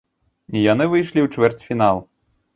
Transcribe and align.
Яны 0.71 0.87
выйшлі 0.95 1.19
ў 1.25 1.29
чвэрцьфінал. 1.35 2.05